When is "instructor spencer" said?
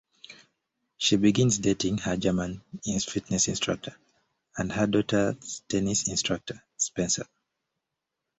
6.07-7.27